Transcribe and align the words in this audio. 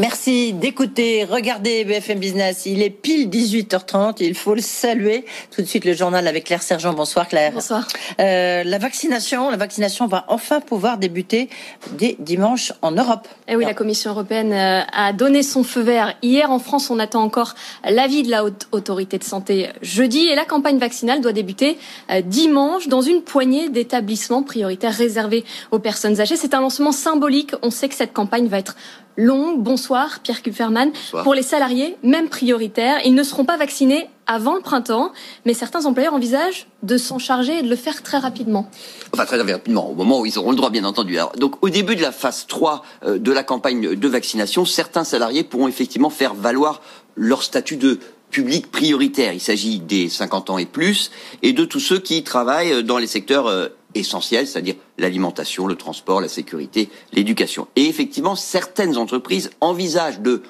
Merci 0.00 0.52
d'écouter, 0.52 1.24
regardez 1.24 1.84
BFM 1.84 2.20
Business. 2.20 2.66
Il 2.66 2.82
est 2.82 2.90
pile 2.90 3.28
18h30, 3.28 4.18
il 4.20 4.36
faut 4.36 4.54
le 4.54 4.60
saluer. 4.60 5.24
Tout 5.50 5.60
de 5.60 5.66
suite 5.66 5.84
le 5.84 5.92
journal 5.92 6.28
avec 6.28 6.44
Claire 6.44 6.62
Sergent. 6.62 6.92
Bonsoir 6.92 7.26
Claire. 7.26 7.50
Bonsoir. 7.50 7.84
Euh, 8.20 8.62
la 8.62 8.78
vaccination, 8.78 9.50
la 9.50 9.56
vaccination 9.56 10.06
va 10.06 10.24
enfin 10.28 10.60
pouvoir 10.60 10.98
débuter 10.98 11.50
dès 11.98 12.14
dimanche 12.20 12.72
en 12.80 12.92
Europe. 12.92 13.26
Et 13.48 13.54
eh 13.54 13.56
oui, 13.56 13.64
la 13.64 13.74
Commission 13.74 14.12
européenne 14.12 14.52
euh, 14.52 14.82
a 14.92 15.12
donné 15.12 15.42
son 15.42 15.64
feu 15.64 15.80
vert. 15.80 16.14
Hier 16.22 16.48
en 16.48 16.60
France, 16.60 16.90
on 16.90 17.00
attend 17.00 17.24
encore 17.24 17.56
l'avis 17.82 18.22
de 18.22 18.30
la 18.30 18.44
haute 18.44 18.68
autorité 18.70 19.18
de 19.18 19.24
santé 19.24 19.70
jeudi 19.82 20.28
et 20.28 20.36
la 20.36 20.44
campagne 20.44 20.78
vaccinale 20.78 21.20
doit 21.20 21.32
débuter 21.32 21.76
euh, 22.12 22.20
dimanche 22.20 22.86
dans 22.86 23.02
une 23.02 23.22
poignée 23.22 23.68
d'établissements 23.68 24.44
prioritaires 24.44 24.94
réservés 24.94 25.44
aux 25.72 25.80
personnes 25.80 26.20
âgées. 26.20 26.36
C'est 26.36 26.54
un 26.54 26.60
lancement 26.60 26.92
symbolique. 26.92 27.50
On 27.62 27.72
sait 27.72 27.88
que 27.88 27.96
cette 27.96 28.12
campagne 28.12 28.46
va 28.46 28.60
être 28.60 28.76
longue. 29.18 29.60
Bonsoir, 29.60 29.87
Pierre 30.22 30.42
Kupferman. 30.42 30.90
Pour 31.22 31.34
les 31.34 31.42
salariés, 31.42 31.96
même 32.02 32.28
prioritaire, 32.28 32.98
ils 33.04 33.14
ne 33.14 33.22
seront 33.22 33.44
pas 33.44 33.56
vaccinés 33.56 34.08
avant 34.26 34.54
le 34.54 34.60
printemps, 34.60 35.12
mais 35.46 35.54
certains 35.54 35.86
employeurs 35.86 36.12
envisagent 36.12 36.66
de 36.82 36.98
s'en 36.98 37.18
charger 37.18 37.58
et 37.58 37.62
de 37.62 37.68
le 37.68 37.76
faire 37.76 38.02
très 38.02 38.18
rapidement. 38.18 38.70
Enfin, 39.14 39.24
très 39.24 39.40
rapidement, 39.40 39.90
au 39.90 39.94
moment 39.94 40.20
où 40.20 40.26
ils 40.26 40.38
auront 40.38 40.50
le 40.50 40.56
droit, 40.56 40.70
bien 40.70 40.84
entendu. 40.84 41.16
donc, 41.38 41.54
au 41.62 41.70
début 41.70 41.96
de 41.96 42.02
la 42.02 42.12
phase 42.12 42.46
3 42.46 42.84
euh, 43.04 43.18
de 43.18 43.32
la 43.32 43.42
campagne 43.42 43.94
de 43.94 44.08
vaccination, 44.08 44.66
certains 44.66 45.04
salariés 45.04 45.44
pourront 45.44 45.66
effectivement 45.66 46.10
faire 46.10 46.34
valoir 46.34 46.82
leur 47.16 47.42
statut 47.42 47.76
de 47.76 48.00
public 48.30 48.70
prioritaire. 48.70 49.32
Il 49.32 49.40
s'agit 49.40 49.80
des 49.80 50.08
50 50.08 50.50
ans 50.50 50.58
et 50.58 50.66
plus 50.66 51.10
et 51.42 51.52
de 51.52 51.64
tous 51.64 51.80
ceux 51.80 51.98
qui 51.98 52.22
travaillent 52.22 52.84
dans 52.84 52.98
les 52.98 53.06
secteurs 53.06 53.46
euh, 53.46 53.68
essentiels, 53.94 54.46
c'est-à-dire 54.46 54.74
l'alimentation, 54.98 55.66
le 55.66 55.76
transport, 55.76 56.20
la 56.20 56.28
sécurité, 56.28 56.88
l'éducation. 57.12 57.68
Et 57.76 57.86
effectivement, 57.86 58.36
certaines 58.36 58.96
entreprises 58.96 59.50
envisagent 59.60 60.20
de, 60.20 60.42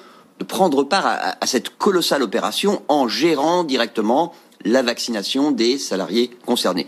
prendre 0.47 0.83
part 0.83 1.05
à, 1.05 1.45
cette 1.45 1.77
colossale 1.77 2.23
opération 2.23 2.81
en 2.87 3.09
gérant 3.09 3.65
directement 3.65 4.33
la 4.63 4.81
vaccination 4.81 5.51
des 5.51 5.77
salariés 5.77 6.31
concernés. 6.45 6.87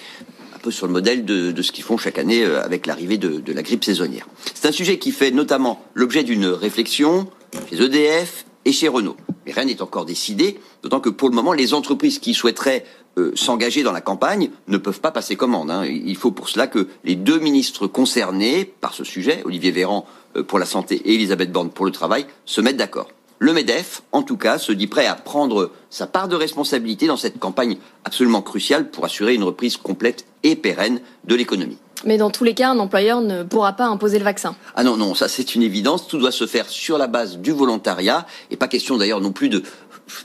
Un 0.55 0.59
peu 0.59 0.72
sur 0.72 0.88
le 0.88 0.94
modèle 0.94 1.26
de, 1.26 1.61
ce 1.61 1.73
qu'ils 1.73 1.83
font 1.83 1.98
chaque 1.98 2.17
année 2.17 2.44
euh, 2.44 2.64
avec 2.64 2.86
l'arrivée 2.86 3.17
de 3.17 3.53
la 3.53 3.61
grippe 3.61 3.83
saisonnière. 3.83 4.28
C'est 4.53 4.67
un 4.67 4.72
sujet 4.72 5.00
qui 5.00 5.11
fait 5.11 5.31
notamment 5.31 5.83
l'objet 5.95 6.23
d'une 6.23 6.45
réflexion 6.45 7.28
chez 7.70 7.81
EDF 7.83 8.45
et 8.66 8.72
chez 8.72 8.88
Renault. 8.88 9.17
Mais 9.45 9.52
rien 9.52 9.66
n'est 9.66 9.81
encore 9.81 10.06
décidé, 10.06 10.59
d'autant 10.84 11.00
que 11.00 11.09
pour 11.09 11.30
le 11.30 11.36
moment, 11.36 11.53
les 11.53 11.73
entreprises 11.73 12.20
qui 12.20 12.34
souhaiteraient 12.34 12.86
euh, 13.17 13.31
s'engager 13.36 13.83
dans 13.83 13.92
la 13.92 14.02
campagne 14.02 14.52
ne 14.67 14.78
peuvent 14.78 15.02
pas 15.02 15.11
passer 15.11 15.36
commande. 15.36 15.72
Hein. 15.72 15.86
Il 15.86 16.16
faut 16.16 16.31
pour 16.31 16.48
cela 16.48 16.67
que 16.67 16.88
les 17.04 17.15
deux 17.15 17.39
ministres 17.39 17.88
concernés 17.88 18.65
par 18.65 18.93
ce 18.93 19.04
sujet, 19.04 19.42
Olivier 19.45 19.71
Véran 19.71 20.05
euh, 20.38 20.43
pour 20.43 20.60
la 20.60 20.65
santé 20.65 20.95
et 20.95 21.15
Elisabeth 21.15 21.52
Borne 21.52 21.71
pour 21.71 21.86
le 21.86 21.92
travail, 21.92 22.26
se 22.45 22.61
mettent 22.61 22.77
d'accord. 22.77 23.10
Le 23.43 23.53
MEDEF, 23.53 24.03
en 24.11 24.21
tout 24.21 24.37
cas, 24.37 24.59
se 24.59 24.71
dit 24.71 24.85
prêt 24.85 25.07
à 25.07 25.15
prendre 25.15 25.71
sa 25.89 26.05
part 26.05 26.27
de 26.27 26.35
responsabilité 26.35 27.07
dans 27.07 27.17
cette 27.17 27.39
campagne 27.39 27.77
absolument 28.05 28.43
cruciale 28.43 28.91
pour 28.91 29.03
assurer 29.03 29.33
une 29.33 29.43
reprise 29.43 29.77
complète 29.77 30.25
et 30.43 30.55
pérenne 30.55 31.02
de 31.23 31.33
l'économie. 31.33 31.79
Mais 32.05 32.17
dans 32.17 32.29
tous 32.29 32.43
les 32.43 32.53
cas, 32.53 32.69
un 32.69 32.77
employeur 32.77 33.19
ne 33.19 33.41
pourra 33.41 33.73
pas 33.73 33.87
imposer 33.87 34.19
le 34.19 34.25
vaccin. 34.25 34.55
Ah 34.75 34.83
non, 34.83 34.95
non, 34.95 35.15
ça 35.15 35.27
c'est 35.27 35.55
une 35.55 35.63
évidence. 35.63 36.07
Tout 36.07 36.19
doit 36.19 36.31
se 36.31 36.45
faire 36.45 36.69
sur 36.69 36.99
la 36.99 37.07
base 37.07 37.39
du 37.39 37.52
volontariat. 37.52 38.27
Et 38.52 38.57
pas 38.57 38.67
question 38.67 38.97
d'ailleurs 38.97 39.21
non 39.21 39.31
plus 39.31 39.49
de 39.49 39.63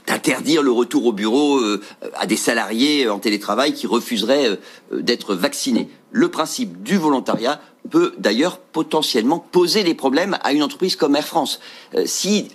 d'interdire 0.05 0.63
le 0.63 0.71
retour 0.71 1.05
au 1.05 1.13
bureau 1.13 1.59
euh, 1.59 1.81
à 2.15 2.25
des 2.25 2.35
salariés 2.35 3.09
en 3.09 3.19
télétravail 3.19 3.73
qui 3.73 3.87
refuseraient 3.87 4.49
euh, 4.49 5.01
d'être 5.01 5.33
vaccinés. 5.33 5.89
Le 6.11 6.29
principe 6.29 6.83
du 6.83 6.97
volontariat 6.97 7.61
peut 7.89 8.13
d'ailleurs 8.17 8.59
potentiellement 8.59 9.39
poser 9.39 9.83
des 9.83 9.93
problèmes 9.93 10.37
à 10.43 10.51
une 10.51 10.61
entreprise 10.61 10.95
comme 10.95 11.15
Air 11.15 11.25
France. 11.25 11.59
Euh, 11.95 12.03
si 12.05 12.49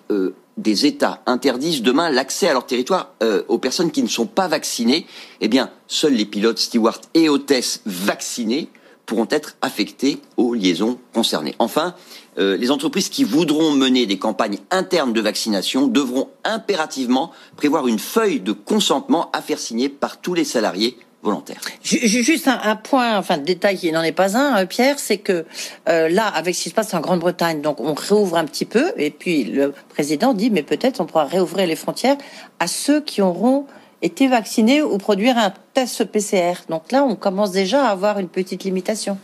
des 0.56 0.86
États 0.86 1.22
interdisent 1.26 1.82
demain 1.82 2.10
l'accès 2.10 2.48
à 2.48 2.52
leur 2.52 2.66
territoire 2.66 3.14
aux 3.48 3.58
personnes 3.58 3.90
qui 3.90 4.02
ne 4.02 4.08
sont 4.08 4.26
pas 4.26 4.48
vaccinées, 4.48 5.06
eh 5.40 5.48
bien, 5.48 5.70
seuls 5.86 6.14
les 6.14 6.26
pilotes, 6.26 6.58
stewards 6.58 7.00
et 7.14 7.28
hôtesses 7.28 7.80
vaccinés 7.86 8.68
pourront 9.06 9.28
être 9.30 9.56
affectés 9.60 10.20
aux 10.36 10.54
liaisons 10.54 10.98
concernées. 11.12 11.54
Enfin, 11.58 11.94
euh, 12.38 12.56
les 12.56 12.70
entreprises 12.70 13.08
qui 13.08 13.24
voudront 13.24 13.72
mener 13.72 14.06
des 14.06 14.18
campagnes 14.18 14.58
internes 14.70 15.12
de 15.12 15.20
vaccination 15.20 15.86
devront 15.86 16.30
impérativement 16.44 17.30
prévoir 17.56 17.88
une 17.88 17.98
feuille 17.98 18.40
de 18.40 18.52
consentement 18.52 19.30
à 19.32 19.42
faire 19.42 19.58
signer 19.58 19.88
par 19.88 20.20
tous 20.20 20.34
les 20.34 20.44
salariés 20.44 20.96
volontaires. 21.22 21.60
Juste 21.82 22.48
un, 22.48 22.76
point, 22.76 23.16
enfin 23.16 23.38
détail 23.38 23.76
qui 23.78 23.92
n'en 23.92 24.02
est 24.02 24.12
pas 24.12 24.36
un, 24.36 24.62
euh, 24.62 24.66
Pierre, 24.66 24.98
c'est 24.98 25.18
que 25.18 25.44
euh, 25.88 26.08
là, 26.08 26.26
avec 26.26 26.54
ce 26.54 26.64
qui 26.64 26.68
se 26.70 26.74
passe 26.74 26.92
en 26.94 27.00
Grande-Bretagne, 27.00 27.60
donc 27.60 27.80
on 27.80 27.94
réouvre 27.94 28.36
un 28.36 28.44
petit 28.44 28.64
peu, 28.64 28.92
et 28.96 29.10
puis 29.10 29.44
le 29.44 29.72
président 29.88 30.34
dit, 30.34 30.50
mais 30.50 30.62
peut-être 30.62 31.00
on 31.00 31.06
pourra 31.06 31.24
réouvrir 31.24 31.66
les 31.66 31.76
frontières 31.76 32.16
à 32.58 32.66
ceux 32.66 33.00
qui 33.00 33.22
auront 33.22 33.66
été 34.02 34.26
vaccinés 34.26 34.82
ou 34.82 34.98
produire 34.98 35.38
un 35.38 35.52
test 35.74 36.04
PCR. 36.04 36.54
Donc 36.68 36.90
là, 36.90 37.04
on 37.04 37.14
commence 37.14 37.52
déjà 37.52 37.86
à 37.86 37.90
avoir 37.90 38.18
une 38.18 38.28
petite 38.28 38.64
limitation. 38.64 39.16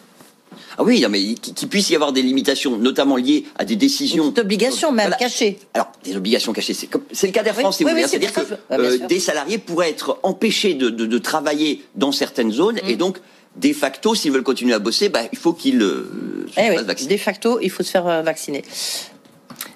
Ah 0.77 0.83
oui, 0.83 1.01
non, 1.01 1.09
mais 1.09 1.35
qu'il 1.35 1.69
puisse 1.69 1.91
y 1.91 1.95
avoir 1.95 2.13
des 2.13 2.23
limitations, 2.23 2.77
notamment 2.77 3.17
liées 3.17 3.45
à 3.57 3.65
des 3.65 3.77
décisions. 3.77 4.31
Des 4.31 4.41
obligations 4.41 4.93
même 4.93 5.15
cachées. 5.19 5.59
Alors, 5.75 5.91
des 6.05 6.17
obligations 6.17 6.53
cachées, 6.53 6.75
c'est 6.75 7.27
le 7.27 7.33
cas 7.33 7.43
d'Air 7.43 7.55
France, 7.55 7.79
si. 7.79 7.85
C'est-à-dire 7.85 8.33
que 8.33 8.41
euh, 8.73 9.07
des 9.07 9.21
salariés 9.21 9.59
pourraient 9.59 9.91
être 9.91 10.19
empêchés 10.23 10.75
de, 10.75 10.91
de, 10.91 11.07
de 11.07 11.19
travailler 11.19 11.83
dans 11.95 12.13
certaines 12.13 12.53
zones 12.53 12.79
et 12.87 12.95
mm. 12.95 12.99
donc 12.99 13.19
de 13.57 13.73
facto, 13.73 14.15
s'ils 14.15 14.31
veulent 14.31 14.43
continuer 14.43 14.75
à 14.75 14.79
bosser, 14.79 15.09
bah, 15.09 15.23
il 15.33 15.39
faut 15.39 15.53
qu'ils 15.53 15.83
euh, 15.83 16.47
se 16.55 16.61
eh. 16.61 17.07
De 17.07 17.17
facto, 17.17 17.59
il 17.61 17.71
faut 17.71 17.83
se 17.83 17.91
faire 17.91 18.07
euh, 18.07 18.23
vacciner. 18.23 18.63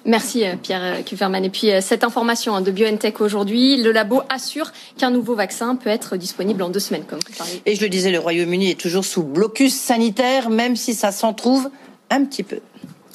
Merci 0.05 0.45
euh, 0.45 0.55
Pierre 0.61 1.03
Kuferman. 1.05 1.43
Et 1.45 1.49
puis 1.49 1.71
euh, 1.71 1.81
cette 1.81 2.03
information 2.03 2.55
hein, 2.55 2.61
de 2.61 2.71
BioNTech 2.71 3.21
aujourd'hui, 3.21 3.81
le 3.81 3.91
labo 3.91 4.21
assure 4.29 4.71
qu'un 4.97 5.11
nouveau 5.11 5.35
vaccin 5.35 5.75
peut 5.75 5.89
être 5.89 6.17
disponible 6.17 6.61
en 6.63 6.69
deux 6.69 6.79
semaines, 6.79 7.05
comme 7.05 7.19
vous 7.19 7.37
parlez. 7.37 7.61
Et 7.65 7.75
je 7.75 7.81
le 7.81 7.89
disais, 7.89 8.11
le 8.11 8.19
Royaume-Uni 8.19 8.71
est 8.71 8.79
toujours 8.79 9.05
sous 9.05 9.23
blocus 9.23 9.73
sanitaire, 9.73 10.49
même 10.49 10.75
si 10.75 10.93
ça 10.93 11.11
s'en 11.11 11.33
trouve 11.33 11.69
un 12.09 12.25
petit 12.25 12.43
peu. 12.43 12.59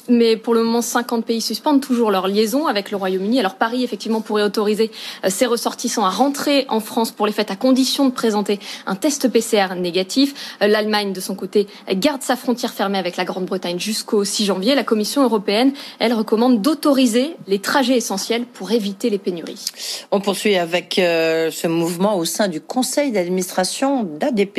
Mais 0.09 0.37
pour 0.37 0.53
le 0.53 0.63
moment, 0.63 0.81
50 0.81 1.25
pays 1.25 1.41
suspendent 1.41 1.81
toujours 1.81 2.11
leur 2.11 2.27
liaison 2.27 2.67
avec 2.67 2.91
le 2.91 2.97
Royaume-Uni. 2.97 3.39
Alors 3.39 3.55
Paris, 3.55 3.83
effectivement, 3.83 4.21
pourrait 4.21 4.43
autoriser 4.43 4.91
euh, 5.23 5.29
ses 5.29 5.45
ressortissants 5.45 6.03
à 6.03 6.09
rentrer 6.09 6.65
en 6.69 6.79
France 6.79 7.11
pour 7.11 7.27
les 7.27 7.31
fêtes 7.31 7.51
à 7.51 7.55
condition 7.55 8.05
de 8.07 8.11
présenter 8.11 8.59
un 8.87 8.95
test 8.95 9.27
PCR 9.29 9.75
négatif. 9.75 10.57
Euh, 10.61 10.67
L'Allemagne, 10.67 11.13
de 11.13 11.19
son 11.19 11.35
côté, 11.35 11.67
garde 11.93 12.21
sa 12.23 12.35
frontière 12.35 12.73
fermée 12.73 12.97
avec 12.97 13.17
la 13.17 13.25
Grande-Bretagne 13.25 13.79
jusqu'au 13.79 14.23
6 14.23 14.45
janvier. 14.45 14.75
La 14.75 14.83
Commission 14.83 15.23
européenne, 15.23 15.73
elle, 15.99 16.13
recommande 16.13 16.61
d'autoriser 16.61 17.35
les 17.47 17.59
trajets 17.59 17.97
essentiels 17.97 18.45
pour 18.45 18.71
éviter 18.71 19.09
les 19.09 19.19
pénuries. 19.19 19.65
On 20.11 20.19
poursuit 20.21 20.57
avec 20.57 20.97
euh, 20.97 21.51
ce 21.51 21.67
mouvement 21.67 22.17
au 22.17 22.25
sein 22.25 22.47
du 22.47 22.61
conseil 22.61 23.11
d'administration 23.11 24.03
d'ADP. 24.03 24.57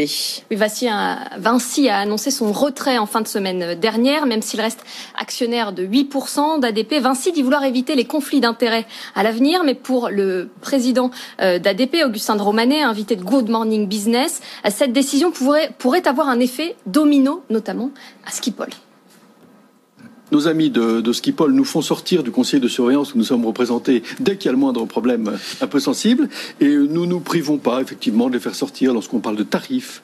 Oui, 0.51 0.57
Vinci 0.57 0.89
a 1.89 1.99
annoncé 1.99 2.31
son 2.31 2.53
retrait 2.53 2.99
en 2.99 3.07
fin 3.07 3.21
de 3.21 3.29
semaine 3.29 3.75
dernière, 3.75 4.27
même 4.27 4.43
s'il 4.43 4.61
reste 4.61 4.81
de 5.47 5.87
8% 5.87 6.61
d'ADP. 6.61 7.01
Vinci 7.01 7.33
dit 7.33 7.43
vouloir 7.43 7.65
éviter 7.65 7.95
les 7.95 8.05
conflits 8.05 8.41
d'intérêts 8.41 8.87
à 9.15 9.23
l'avenir, 9.23 9.65
mais 9.65 9.75
pour 9.75 10.11
le 10.11 10.51
président 10.61 11.11
euh, 11.41 11.59
d'ADP, 11.59 11.97
Augustin 12.05 12.37
de 12.37 12.43
Romanet, 12.43 12.83
invité 12.83 13.17
de 13.17 13.23
Good 13.23 13.49
Morning 13.49 13.89
Business, 13.89 14.41
cette 14.69 14.93
décision 14.93 15.31
pourrait, 15.31 16.07
avoir 16.07 16.29
un 16.29 16.41
effet 16.41 16.77
domino, 16.87 17.43
notamment 17.49 17.91
à 18.27 18.31
Skipol. 18.31 18.69
Nos 20.31 20.47
amis 20.47 20.71
de, 20.71 21.01
de 21.01 21.51
nous 21.51 21.65
font 21.65 21.83
sortir 21.83 22.23
du 22.23 22.31
conseil 22.31 22.61
de 22.61 22.69
surveillance 22.69 23.15
où 23.15 23.19
nous 23.19 23.25
sommes 23.25 23.45
représentés 23.45 24.03
dès 24.21 24.37
qu'il 24.37 24.47
y 24.47 24.49
a 24.51 24.53
le 24.53 24.59
moindre 24.59 24.85
problème 24.85 25.33
un 25.61 25.67
peu 25.67 25.81
sensible. 25.81 26.29
Et 26.61 26.69
nous 26.69 27.07
nous 27.07 27.21
privons 27.21 27.59
pas, 27.59 27.81
effectivement, 27.81 28.29
de 28.29 28.35
les 28.35 28.41
faire 28.41 28.55
sortir 28.55 28.93
lorsqu'on 28.93 29.19
parle 29.19 29.37
de 29.37 29.43
tarifs, 29.43 30.03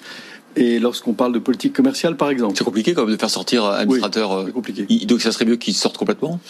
et 0.57 0.79
lorsqu'on 0.79 1.13
parle 1.13 1.33
de 1.33 1.39
politique 1.39 1.73
commerciale, 1.73 2.17
par 2.17 2.31
exemple. 2.31 2.55
C'est 2.57 2.65
compliqué 2.65 2.95
quand 2.95 3.03
même 3.03 3.15
de 3.15 3.21
faire 3.21 3.31
sortir 3.31 3.65
un 3.65 3.75
administrateur. 3.75 4.45
Oui, 4.45 4.49
euh, 4.49 4.53
compliqué. 4.53 5.07
Donc 5.07 5.21
ça 5.21 5.33
serait 5.33 5.45
mieux 5.45 5.57
qu'il 5.57 5.75
sorte 5.75 5.97
complètement? 5.99 6.41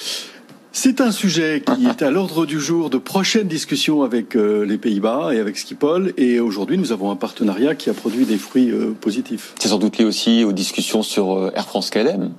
C'est 0.72 1.00
un 1.00 1.10
sujet 1.10 1.62
qui 1.64 1.86
est 1.86 2.02
à 2.02 2.10
l'ordre 2.10 2.44
du 2.44 2.60
jour 2.60 2.90
de 2.90 2.98
prochaines 2.98 3.48
discussions 3.48 4.02
avec 4.02 4.36
euh, 4.36 4.66
les 4.66 4.76
Pays-Bas 4.76 5.30
et 5.32 5.38
avec 5.38 5.56
Schiphol. 5.56 6.12
Et 6.18 6.38
aujourd'hui, 6.38 6.76
nous 6.76 6.92
avons 6.92 7.10
un 7.10 7.16
partenariat 7.16 7.74
qui 7.74 7.88
a 7.88 7.94
produit 7.94 8.26
des 8.26 8.36
fruits 8.36 8.70
euh, 8.70 8.92
positifs. 9.00 9.54
C'est 9.58 9.68
sans 9.68 9.78
doute 9.78 9.96
lié 9.96 10.04
aussi 10.04 10.44
aux 10.44 10.52
discussions 10.52 11.02
sur 11.02 11.50
Air 11.54 11.66
France 11.66 11.88
KLM. 11.88 12.30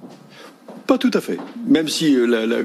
Pas 0.88 0.98
tout 0.98 1.12
à 1.13 1.22
fait. 1.22 1.38
Même 1.68 1.88
si 1.88 2.16
la, 2.16 2.45
la, 2.45 2.63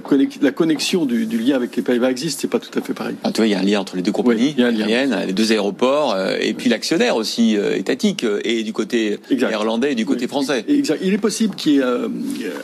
connexion 0.53 1.05
du, 1.05 1.27
du, 1.27 1.39
lien 1.39 1.57
avec 1.57 1.75
les 1.77 1.83
Pays-Bas 1.83 2.11
existe, 2.11 2.41
c'est 2.41 2.49
pas 2.49 2.61
tout 2.61 2.77
à 2.79 2.81
fait 2.81 2.95
pareil. 2.95 3.17
Ah, 3.25 3.33
tu 3.33 3.39
vois, 3.39 3.47
il 3.49 3.51
y 3.51 3.55
a 3.55 3.59
un 3.59 3.65
lien 3.65 3.81
entre 3.81 3.97
les 3.97 4.03
deux 4.03 4.13
compagnies 4.13 4.55
aériennes, 4.59 5.17
les 5.27 5.33
deux 5.33 5.51
aéroports, 5.51 6.17
et 6.41 6.55
puis 6.55 6.71
l'actionnaire 6.71 7.17
aussi 7.17 7.57
étatique, 7.75 8.25
et 8.45 8.63
du 8.63 8.73
côté 8.73 9.19
néerlandais 9.31 9.93
et 9.93 9.95
du 9.97 10.07
côté 10.07 10.29
français. 10.29 10.65
Exact. 10.69 11.01
Il 11.03 11.13
est 11.13 11.19
possible 11.19 11.57
qu'il 11.57 11.73
y 11.73 11.79
ait 11.79 11.83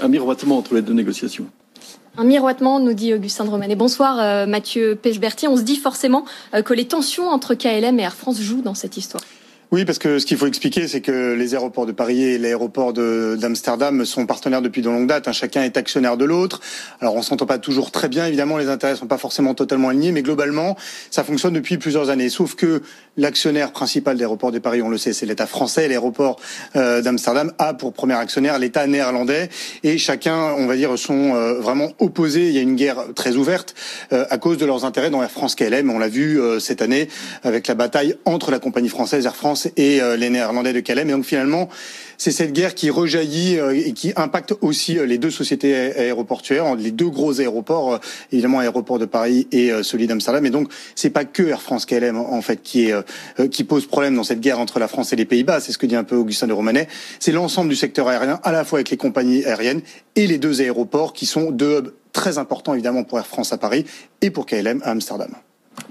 un 0.01 0.09
miroitement 0.09 0.59
entre 0.59 0.75
les 0.75 0.83
deux 0.83 0.95
négociations. 0.95 1.47
Un 2.21 2.25
miroitement, 2.25 2.81
nous 2.81 2.95
dit 2.95 3.15
Augustin 3.15 3.45
de 3.45 3.51
Romanet. 3.51 3.77
Bonsoir 3.77 4.19
euh, 4.19 4.45
Mathieu 4.45 4.97
Pechberti. 5.01 5.47
On 5.47 5.57
se 5.57 5.63
dit 5.63 5.77
forcément 5.77 6.25
euh, 6.53 6.63
que 6.63 6.75
les 6.75 6.85
tensions 6.85 7.29
entre 7.29 7.55
KLM 7.55 8.01
et 8.01 8.03
Air 8.03 8.15
France 8.15 8.41
jouent 8.41 8.61
dans 8.61 8.75
cette 8.75 8.97
histoire. 8.97 9.23
Oui, 9.70 9.85
parce 9.85 9.99
que 9.99 10.19
ce 10.19 10.25
qu'il 10.25 10.38
faut 10.38 10.47
expliquer, 10.47 10.88
c'est 10.88 11.03
que 11.03 11.35
les 11.35 11.55
aéroports 11.55 11.85
de 11.85 11.93
Paris 11.93 12.23
et 12.23 12.38
l'aéroport 12.38 12.94
d'Amsterdam 12.94 14.06
sont 14.06 14.25
partenaires 14.25 14.62
depuis 14.62 14.81
de 14.81 14.88
longue 14.88 15.06
date. 15.06 15.29
Hein. 15.29 15.32
Chacun 15.32 15.62
est 15.62 15.76
actionnaire 15.76 16.17
de 16.17 16.25
l'autre. 16.25 16.62
Alors, 17.03 17.15
on 17.17 17.20
s'entend 17.20 17.44
pas 17.44 17.59
toujours 17.59 17.91
très 17.91 18.09
bien. 18.09 18.25
Évidemment, 18.25 18.56
les 18.56 18.70
intérêts 18.70 18.97
sont 18.97 19.06
pas 19.06 19.19
forcément 19.19 19.53
totalement 19.53 19.91
alignés, 19.91 20.11
mais 20.11 20.23
globalement, 20.23 20.75
ça 21.11 21.23
fonctionne 21.23 21.53
depuis 21.53 21.76
plusieurs 21.76 22.09
années. 22.09 22.31
Sauf 22.31 22.55
que 22.55 22.81
l'actionnaire 23.19 23.73
principal 23.73 24.15
de 24.15 24.20
l'aéroport 24.20 24.53
de 24.53 24.59
Paris, 24.59 24.81
on 24.81 24.88
le 24.88 24.97
sait, 24.97 25.12
c'est 25.12 25.26
l'État 25.26 25.47
français. 25.47 25.87
L'aéroport 25.87 26.41
euh, 26.75 27.03
d'Amsterdam 27.03 27.53
a 27.59 27.75
pour 27.75 27.93
premier 27.93 28.14
actionnaire 28.14 28.59
l'État 28.59 28.87
néerlandais. 28.87 29.50
Et 29.82 29.99
chacun, 29.99 30.55
on 30.56 30.67
va 30.67 30.76
dire, 30.76 30.99
sont 30.99 31.35
euh, 31.35 31.61
vraiment 31.61 31.93
opposés. 31.99 32.49
Il 32.49 32.55
y 32.55 32.59
a 32.59 32.62
une 32.62 32.76
guerre 32.76 33.05
très 33.14 33.37
ouverte 33.37 33.75
euh, 34.14 34.25
à 34.31 34.38
cause 34.38 34.56
de 34.56 34.64
leurs 34.64 34.87
intérêts 34.87 35.11
dans 35.11 35.23
Air 35.23 35.31
France 35.31 35.55
KLM. 35.55 35.91
On 35.91 35.99
l'a 35.99 36.09
vu 36.09 36.41
cette 36.59 36.81
année 36.81 37.09
avec 37.43 37.67
la 37.67 37.75
bataille 37.75 38.17
entre 38.25 38.50
la 38.50 38.61
compagnie 38.61 38.88
française 38.88 39.26
Air 39.26 39.37
France 39.37 39.58
et 39.77 40.01
euh, 40.01 40.17
les 40.17 40.31
Néerlandais 40.31 40.73
de 40.73 40.81
Calais. 40.81 41.05
Mais 41.05 41.13
donc 41.13 41.25
finalement, 41.25 41.69
c'est 42.17 42.31
cette 42.31 42.53
guerre 42.53 42.75
qui 42.75 42.91
rejaillit 42.91 43.59
euh, 43.59 43.73
et 43.73 43.93
qui 43.93 44.13
impacte 44.17 44.55
aussi 44.61 44.99
euh, 44.99 45.07
les 45.07 45.19
deux 45.19 45.31
sociétés 45.31 45.75
aéroportuaires, 45.75 46.75
les 46.75 46.91
deux 46.91 47.09
gros 47.09 47.41
aéroports, 47.41 48.01
évidemment 48.33 48.61
aéroport 48.61 48.99
de 48.99 49.05
Paris 49.05 49.47
et 49.53 49.71
celui 49.83 50.07
d'Amsterdam. 50.07 50.45
Et 50.47 50.51
donc 50.51 50.71
c'est 50.95 51.11
pas 51.11 51.25
que 51.25 51.43
Air 51.43 51.63
France 51.63 51.87
KLM 51.87 52.17
en 52.17 52.43
fait 52.43 52.63
qui 52.63 52.91
qui 53.51 53.65
pose 53.65 53.87
problème 53.87 54.15
dans 54.15 54.25
cette 54.25 54.41
guerre 54.41 54.59
entre 54.59 54.79
la 54.79 54.89
France 54.89 55.13
et 55.13 55.17
les 55.17 55.25
Pays-Bas. 55.25 55.61
C'est 55.61 55.73
ce 55.73 55.79
que 55.79 55.87
dit 55.87 55.97
un 55.97 56.05
peu 56.05 56.17
Augustin 56.17 56.47
de 56.47 56.53
Romanet. 56.53 56.89
C'est 57.21 57.33
l'ensemble 57.33 57.71
du 57.71 57.77
secteur 57.77 58.09
aérien, 58.09 58.41
à 58.43 58.53
la 58.53 58.65
fois 58.65 58.79
avec 58.79 58.91
les 58.91 58.97
compagnies 58.97 59.45
aériennes 59.45 59.83
et 60.17 60.27
les 60.27 60.39
deux 60.39 60.61
aéroports 60.61 61.13
qui 61.13 61.27
sont 61.27 61.51
deux 61.51 61.79
hubs 61.79 61.93
très 62.13 62.39
importants 62.39 62.75
évidemment 62.75 63.05
pour 63.05 63.19
Air 63.19 63.27
France 63.27 63.53
à 63.53 63.59
Paris 63.59 63.85
et 64.23 64.31
pour 64.31 64.47
KLM 64.47 64.81
à 64.85 64.91
Amsterdam. 64.91 65.31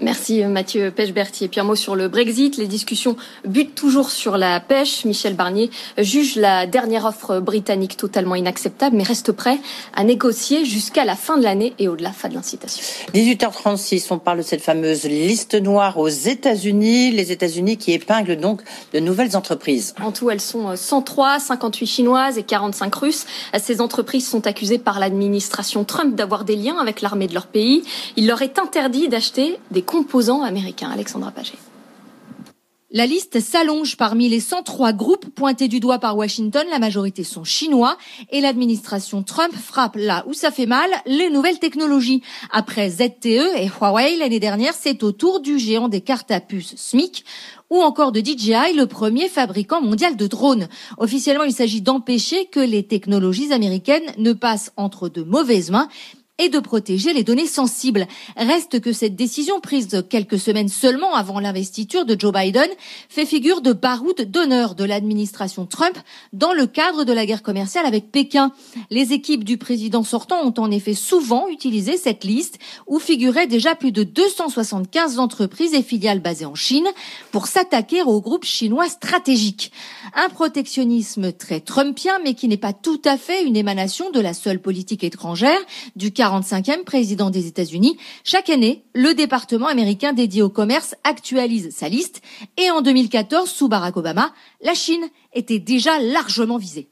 Merci 0.00 0.44
Mathieu 0.44 0.90
Pêche-Berthier. 0.90 1.46
Et 1.46 1.48
puis 1.48 1.60
un 1.60 1.64
mot 1.64 1.74
sur 1.74 1.96
le 1.96 2.08
Brexit. 2.08 2.56
Les 2.56 2.66
discussions 2.66 3.16
butent 3.44 3.74
toujours 3.74 4.10
sur 4.10 4.38
la 4.38 4.60
pêche. 4.60 5.04
Michel 5.04 5.34
Barnier 5.34 5.70
juge 5.98 6.36
la 6.36 6.66
dernière 6.66 7.04
offre 7.04 7.40
britannique 7.40 7.96
totalement 7.96 8.34
inacceptable, 8.34 8.96
mais 8.96 9.02
reste 9.02 9.32
prêt 9.32 9.58
à 9.94 10.04
négocier 10.04 10.64
jusqu'à 10.64 11.04
la 11.04 11.16
fin 11.16 11.36
de 11.36 11.42
l'année 11.42 11.74
et 11.78 11.88
au-delà 11.88 12.12
fin 12.12 12.28
de 12.28 12.34
l'incitation. 12.34 12.82
18h36, 13.14 14.06
on 14.10 14.18
parle 14.18 14.38
de 14.38 14.42
cette 14.42 14.62
fameuse 14.62 15.04
liste 15.04 15.54
noire 15.54 15.98
aux 15.98 16.08
États-Unis. 16.08 17.10
Les 17.10 17.32
États-Unis 17.32 17.76
qui 17.76 17.92
épinglent 17.92 18.36
donc 18.36 18.62
de 18.92 19.00
nouvelles 19.00 19.36
entreprises. 19.36 19.94
En 20.02 20.12
tout, 20.12 20.30
elles 20.30 20.40
sont 20.40 20.76
103, 20.76 21.40
58 21.40 21.86
chinoises 21.86 22.38
et 22.38 22.44
45 22.44 22.94
russes. 22.94 23.26
Ces 23.60 23.80
entreprises 23.80 24.28
sont 24.28 24.46
accusées 24.46 24.78
par 24.78 25.00
l'administration 25.00 25.84
Trump 25.84 26.14
d'avoir 26.14 26.44
des 26.44 26.56
liens 26.56 26.78
avec 26.78 27.02
l'armée 27.02 27.26
de 27.26 27.34
leur 27.34 27.46
pays. 27.46 27.82
Il 28.16 28.26
leur 28.26 28.42
est 28.42 28.58
interdit 28.58 29.08
d'acheter 29.08 29.58
des 29.70 29.77
composants 29.82 30.42
américains. 30.42 30.90
Alexandra 30.90 31.30
Paget. 31.30 31.58
La 32.90 33.04
liste 33.04 33.38
s'allonge 33.40 33.98
parmi 33.98 34.30
les 34.30 34.40
103 34.40 34.94
groupes 34.94 35.28
pointés 35.34 35.68
du 35.68 35.78
doigt 35.78 35.98
par 35.98 36.16
Washington. 36.16 36.66
La 36.70 36.78
majorité 36.78 37.22
sont 37.22 37.44
chinois 37.44 37.98
et 38.30 38.40
l'administration 38.40 39.22
Trump 39.22 39.52
frappe 39.52 39.96
là 39.96 40.24
où 40.26 40.32
ça 40.32 40.50
fait 40.50 40.64
mal 40.64 40.88
les 41.04 41.28
nouvelles 41.28 41.58
technologies. 41.58 42.22
Après 42.50 42.88
ZTE 42.88 43.26
et 43.26 43.68
Huawei 43.68 44.16
l'année 44.16 44.40
dernière, 44.40 44.72
c'est 44.72 45.02
au 45.02 45.12
tour 45.12 45.40
du 45.40 45.58
géant 45.58 45.88
des 45.88 46.00
cartes 46.00 46.30
à 46.30 46.40
puce 46.40 46.76
SMIC 46.76 47.26
ou 47.68 47.82
encore 47.82 48.12
de 48.12 48.20
DJI, 48.20 48.74
le 48.74 48.86
premier 48.86 49.28
fabricant 49.28 49.82
mondial 49.82 50.16
de 50.16 50.26
drones. 50.26 50.68
Officiellement, 50.96 51.44
il 51.44 51.52
s'agit 51.52 51.82
d'empêcher 51.82 52.46
que 52.46 52.60
les 52.60 52.86
technologies 52.86 53.52
américaines 53.52 54.10
ne 54.16 54.32
passent 54.32 54.72
entre 54.78 55.10
de 55.10 55.22
mauvaises 55.22 55.70
mains, 55.70 55.88
et 56.38 56.48
de 56.48 56.60
protéger 56.60 57.12
les 57.12 57.24
données 57.24 57.46
sensibles. 57.46 58.06
Reste 58.36 58.80
que 58.80 58.92
cette 58.92 59.16
décision 59.16 59.60
prise 59.60 60.04
quelques 60.08 60.38
semaines 60.38 60.68
seulement 60.68 61.14
avant 61.14 61.40
l'investiture 61.40 62.04
de 62.04 62.18
Joe 62.18 62.32
Biden 62.32 62.68
fait 63.08 63.26
figure 63.26 63.60
de 63.60 63.72
baroud 63.72 64.20
d'honneur 64.22 64.76
de 64.76 64.84
l'administration 64.84 65.66
Trump 65.66 65.98
dans 66.32 66.52
le 66.52 66.66
cadre 66.66 67.04
de 67.04 67.12
la 67.12 67.26
guerre 67.26 67.42
commerciale 67.42 67.86
avec 67.86 68.12
Pékin. 68.12 68.52
Les 68.90 69.12
équipes 69.12 69.42
du 69.42 69.58
président 69.58 70.04
sortant 70.04 70.46
ont 70.46 70.54
en 70.58 70.70
effet 70.70 70.94
souvent 70.94 71.48
utilisé 71.48 71.96
cette 71.96 72.22
liste 72.22 72.58
où 72.86 73.00
figuraient 73.00 73.48
déjà 73.48 73.74
plus 73.74 73.92
de 73.92 74.04
275 74.04 75.18
entreprises 75.18 75.74
et 75.74 75.82
filiales 75.82 76.20
basées 76.20 76.46
en 76.46 76.54
Chine 76.54 76.86
pour 77.32 77.48
s'attaquer 77.48 78.02
aux 78.02 78.20
groupes 78.20 78.44
chinois 78.44 78.88
stratégiques. 78.88 79.72
Un 80.14 80.28
protectionnisme 80.28 81.32
très 81.32 81.60
trumpien 81.60 82.20
mais 82.22 82.34
qui 82.34 82.46
n'est 82.46 82.56
pas 82.56 82.72
tout 82.72 83.02
à 83.04 83.16
fait 83.16 83.44
une 83.44 83.56
émanation 83.56 84.10
de 84.10 84.20
la 84.20 84.34
seule 84.34 84.60
politique 84.60 85.02
étrangère 85.02 85.58
du 85.96 86.12
45e 86.28 86.84
président 86.84 87.30
des 87.30 87.46
États-Unis, 87.46 87.96
chaque 88.24 88.50
année, 88.50 88.84
le 88.94 89.14
département 89.14 89.66
américain 89.66 90.12
dédié 90.12 90.42
au 90.42 90.50
commerce 90.50 90.94
actualise 91.04 91.74
sa 91.74 91.88
liste 91.88 92.20
et 92.56 92.70
en 92.70 92.82
2014, 92.82 93.50
sous 93.50 93.68
Barack 93.68 93.96
Obama, 93.96 94.32
la 94.62 94.74
Chine 94.74 95.08
était 95.32 95.58
déjà 95.58 95.98
largement 95.98 96.58
visée. 96.58 96.88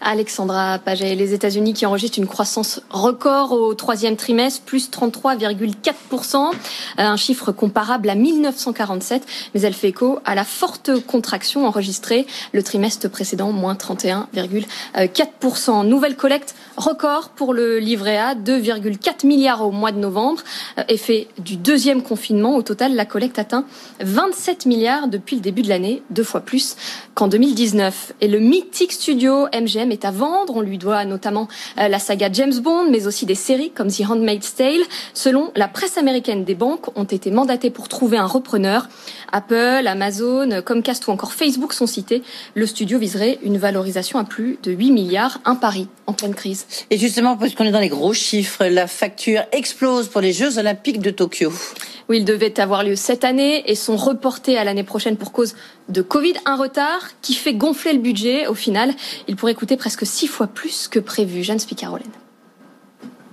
Alexandra 0.00 0.78
Paget, 0.78 1.14
les 1.14 1.32
États-Unis 1.32 1.74
qui 1.74 1.86
enregistrent 1.86 2.18
une 2.18 2.26
croissance 2.26 2.80
record 2.90 3.52
au 3.52 3.74
troisième 3.74 4.16
trimestre, 4.16 4.62
plus 4.62 4.90
33,4%, 4.90 6.50
un 6.98 7.16
chiffre 7.16 7.52
comparable 7.52 8.10
à 8.10 8.14
1947, 8.14 9.22
mais 9.54 9.62
elle 9.62 9.74
fait 9.74 9.88
écho 9.88 10.18
à 10.24 10.34
la 10.34 10.44
forte 10.44 10.90
contraction 11.06 11.66
enregistrée 11.66 12.26
le 12.52 12.62
trimestre 12.62 13.08
précédent, 13.08 13.52
moins 13.52 13.74
31,4%. 13.74 15.86
Nouvelle 15.86 16.16
collecte 16.16 16.54
record 16.76 17.30
pour 17.30 17.54
le 17.54 17.78
livret 17.78 18.18
A, 18.18 18.34
2,4 18.34 19.26
milliards 19.26 19.66
au 19.66 19.70
mois 19.70 19.92
de 19.92 19.98
novembre, 19.98 20.42
effet 20.88 21.28
du 21.38 21.56
deuxième 21.56 22.02
confinement. 22.02 22.56
Au 22.56 22.62
total, 22.62 22.94
la 22.94 23.04
collecte 23.04 23.38
atteint 23.38 23.64
27 24.00 24.66
milliards 24.66 25.08
depuis 25.08 25.36
le 25.36 25.42
début 25.42 25.62
de 25.62 25.68
l'année, 25.68 26.02
deux 26.10 26.24
fois 26.24 26.40
plus 26.40 26.76
qu'en 27.14 27.28
2019. 27.28 28.14
Et 28.20 28.28
le 28.28 28.40
mythique 28.40 28.92
studio 28.92 29.46
MGM 29.54 29.92
est 29.92 30.04
à 30.04 30.10
vendre. 30.10 30.56
On 30.56 30.60
lui 30.60 30.78
doit 30.78 31.04
notamment 31.04 31.48
euh, 31.78 31.88
la 31.88 31.98
saga 31.98 32.28
James 32.32 32.58
Bond, 32.60 32.90
mais 32.90 33.06
aussi 33.06 33.26
des 33.26 33.34
séries 33.34 33.70
comme 33.70 33.88
The 33.88 34.02
Handmaid's 34.08 34.54
Tale. 34.54 34.82
Selon 35.14 35.52
la 35.56 35.68
presse 35.68 35.98
américaine, 35.98 36.44
des 36.44 36.54
banques 36.54 36.96
ont 36.96 37.04
été 37.04 37.30
mandatées 37.30 37.70
pour 37.70 37.88
trouver 37.88 38.16
un 38.16 38.26
repreneur. 38.26 38.88
Apple, 39.32 39.86
Amazon, 39.86 40.62
Comcast 40.64 41.06
ou 41.06 41.10
encore 41.10 41.32
Facebook 41.32 41.72
sont 41.72 41.86
cités. 41.86 42.22
Le 42.54 42.66
studio 42.66 42.98
viserait 42.98 43.38
une 43.42 43.58
valorisation 43.58 44.18
à 44.18 44.24
plus 44.24 44.58
de 44.62 44.72
8 44.72 44.90
milliards, 44.90 45.40
un 45.44 45.54
pari 45.54 45.88
en 46.06 46.12
pleine 46.12 46.34
crise. 46.34 46.66
Et 46.90 46.98
justement, 46.98 47.36
parce 47.36 47.54
qu'on 47.54 47.64
est 47.64 47.70
dans 47.70 47.80
les 47.80 47.88
gros 47.88 48.12
chiffres, 48.12 48.66
la 48.66 48.86
facture 48.86 49.42
explose 49.52 50.08
pour 50.08 50.20
les 50.20 50.32
Jeux 50.32 50.58
Olympiques 50.58 51.00
de 51.00 51.10
Tokyo. 51.10 51.52
Oui, 52.08 52.18
ils 52.18 52.24
devaient 52.24 52.60
avoir 52.60 52.84
lieu 52.84 52.96
cette 52.96 53.24
année 53.24 53.62
et 53.70 53.74
sont 53.74 53.96
reportés 53.96 54.58
à 54.58 54.64
l'année 54.64 54.82
prochaine 54.82 55.16
pour 55.16 55.32
cause 55.32 55.54
de 55.88 56.02
Covid. 56.02 56.34
Un 56.44 56.56
retard 56.56 57.10
qui 57.20 57.34
fait 57.34 57.54
gonfler 57.54 57.92
le 57.92 58.00
budget. 58.00 58.46
Au 58.46 58.54
final, 58.54 58.92
il 59.28 59.36
pourrait 59.42 59.56
coûter 59.56 59.76
presque 59.76 60.06
six 60.06 60.28
fois 60.28 60.46
plus 60.46 60.86
que 60.86 61.00
prévu. 61.00 61.42
Jeanne 61.42 61.58
Spicarolène. 61.58 62.06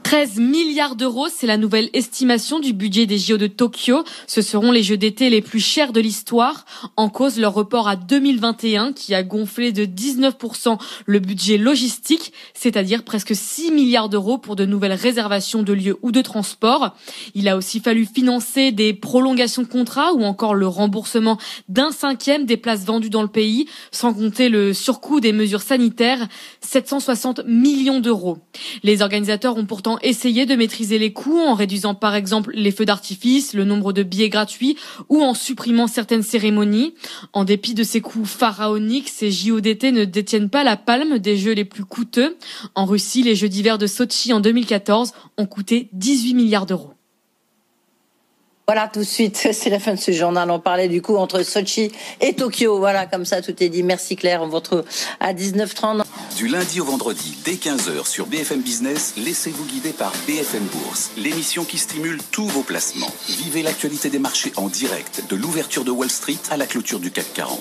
13 0.10 0.40
milliards 0.40 0.96
d'euros, 0.96 1.28
c'est 1.30 1.46
la 1.46 1.58
nouvelle 1.58 1.92
estimation 1.94 2.58
du 2.58 2.74
budget 2.74 3.06
des 3.06 3.20
JO 3.20 3.38
de 3.38 3.46
Tokyo. 3.46 4.04
Ce 4.26 4.42
seront 4.42 4.72
les 4.72 4.82
jeux 4.82 4.98
d'été 4.98 5.30
les 5.30 5.40
plus 5.40 5.60
chers 5.60 5.94
de 5.94 6.02
l'histoire. 6.02 6.66
En 6.98 7.10
cause, 7.10 7.38
leur 7.40 7.54
report 7.54 7.88
à 7.88 7.96
2021 7.96 8.94
qui 8.94 9.14
a 9.14 9.22
gonflé 9.22 9.72
de 9.72 9.86
19% 9.86 10.80
le 11.06 11.20
budget 11.20 11.60
logistique, 11.60 12.34
c'est-à-dire 12.56 13.04
presque 13.04 13.36
6 13.36 13.70
milliards 13.70 14.10
d'euros 14.10 14.40
pour 14.40 14.56
de 14.56 14.66
nouvelles 14.66 14.94
réservations 14.94 15.62
de 15.62 15.74
lieux 15.74 16.00
ou 16.02 16.12
de 16.12 16.24
transport. 16.24 16.96
Il 17.36 17.48
a 17.48 17.56
aussi 17.56 17.80
fallu 17.80 18.08
financer 18.08 18.72
des 18.72 18.96
prolongations 18.96 19.62
de 19.62 19.68
contrats 19.68 20.14
ou 20.14 20.24
encore 20.24 20.56
le 20.56 20.68
remboursement 20.68 21.38
d'un 21.68 21.92
cinquième 21.92 22.48
des 22.48 22.58
places 22.58 22.84
vendues 22.84 23.12
dans 23.12 23.22
le 23.22 23.28
pays, 23.28 23.68
sans 23.92 24.16
compter 24.16 24.50
le 24.50 24.74
surcoût 24.74 25.20
des 25.20 25.34
mesures 25.34 25.62
sanitaires, 25.62 26.28
760 26.62 27.42
millions 27.46 28.00
d'euros. 28.00 28.40
Les 28.82 29.04
organisateurs 29.04 29.56
ont 29.56 29.68
pourtant 29.68 29.99
essayé 30.02 30.46
de 30.46 30.56
maîtriser 30.56 31.00
les 31.00 31.14
coûts 31.14 31.40
en 31.40 31.54
réduisant 31.54 31.96
par 31.96 32.16
exemple 32.16 32.52
les 32.54 32.72
feux 32.72 32.86
d'artifice, 32.86 33.54
le 33.54 33.64
nombre 33.64 33.94
de 33.94 34.04
billets 34.04 34.30
gratuits 34.30 34.78
ou 35.10 35.22
en 35.22 35.34
supprimant 35.34 35.88
certaines 35.88 36.24
cérémonies. 36.24 36.94
En 37.34 37.44
dépit 37.44 37.74
de 37.74 37.84
ces 37.84 38.02
coûts 38.02 38.26
pharaoniques, 38.26 39.10
ces 39.10 39.32
JO 39.32 39.62
d'été 39.62 39.92
ne 39.92 40.06
détiennent 40.06 40.50
pas 40.50 40.64
la 40.64 40.78
palme 40.78 41.20
des 41.20 41.38
jeux 41.38 41.54
les 41.54 41.66
plus 41.66 41.86
coûteux. 41.86 42.38
En 42.76 42.86
Russie, 42.86 43.24
les 43.24 43.36
Jeux 43.36 43.50
d'hiver 43.50 43.78
de 43.78 43.88
Sochi 43.88 44.34
en 44.34 44.40
2014 44.40 45.14
ont 45.38 45.46
coûté 45.46 45.90
18 45.94 46.34
milliards 46.34 46.66
d'euros. 46.66 46.94
Voilà, 48.70 48.88
tout 48.88 49.00
de 49.00 49.04
suite, 49.04 49.36
c'est 49.52 49.72
la 49.72 49.80
fin 49.80 49.96
de 49.96 50.00
ce 50.00 50.12
journal. 50.12 50.52
On 50.52 50.60
parlait 50.60 50.88
du 50.88 51.02
coup 51.02 51.16
entre 51.16 51.42
Sochi 51.42 51.92
et 52.22 52.34
Tokyo. 52.34 52.78
Voilà, 52.78 53.08
comme 53.08 53.26
ça, 53.26 53.42
tout 53.42 53.64
est 53.64 53.70
dit. 53.70 53.82
Merci 53.82 54.16
Claire. 54.16 54.44
On 54.44 54.48
vous 54.48 54.58
retrouve 54.58 54.84
à 55.20 55.34
19h30. 55.34 56.04
Du 56.40 56.48
lundi 56.48 56.80
au 56.80 56.86
vendredi, 56.86 57.36
dès 57.44 57.56
15h 57.56 58.08
sur 58.08 58.26
BFM 58.26 58.62
Business, 58.62 59.16
laissez-vous 59.18 59.66
guider 59.66 59.92
par 59.92 60.14
BFM 60.26 60.64
Bourse, 60.68 61.12
l'émission 61.18 61.66
qui 61.66 61.78
stimule 61.78 62.18
tous 62.32 62.48
vos 62.48 62.62
placements. 62.62 63.14
Vivez 63.28 63.62
l'actualité 63.62 64.10
des 64.10 64.20
marchés 64.20 64.54
en 64.56 64.70
direct, 64.70 65.26
de 65.30 65.36
l'ouverture 65.36 65.84
de 65.84 65.92
Wall 65.92 66.10
Street 66.10 66.40
à 66.50 66.56
la 66.56 66.66
clôture 66.66 67.02
du 67.02 67.12
CAC 67.12 67.34
40. 67.34 67.60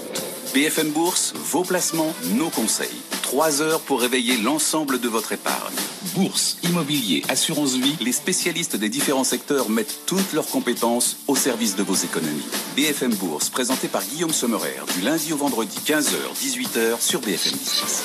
BFM 0.54 0.90
Bourse, 0.90 1.35
vos 1.35 1.64
placements, 1.64 2.14
nos 2.37 2.50
conseils. 2.50 2.87
Trois 3.23 3.62
heures 3.62 3.80
pour 3.80 4.00
réveiller 4.00 4.37
l'ensemble 4.37 5.00
de 5.00 5.08
votre 5.08 5.32
épargne. 5.32 5.75
Bourse, 6.14 6.58
immobilier, 6.62 7.25
assurance 7.28 7.75
vie, 7.75 7.97
les 8.00 8.12
spécialistes 8.12 8.76
des 8.76 8.88
différents 8.88 9.25
secteurs 9.25 9.70
mettent 9.70 10.02
toutes 10.06 10.32
leurs 10.35 10.47
compétences 10.47 11.16
au 11.26 11.35
service 11.35 11.75
de 11.75 11.82
vos 11.82 11.97
économies. 11.97 12.47
BFM 12.76 13.12
Bourse, 13.16 13.50
présenté 13.50 13.88
par 13.88 14.04
Guillaume 14.04 14.32
Sommerer, 14.32 14.76
du 14.94 15.00
lundi 15.00 15.32
au 15.32 15.37
vendredi 15.37 15.76
15h-18h 15.85 17.00
sur 17.00 17.20
BFM 17.20 17.58
Business. 17.58 18.04